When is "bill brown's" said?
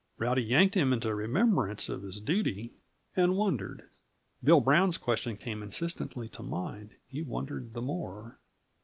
4.43-4.97